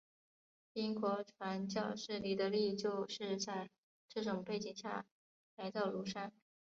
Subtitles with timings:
[0.73, 3.69] 英国传教士李德立就是在
[4.09, 5.05] 这种背景下
[5.57, 6.33] 来到庐山。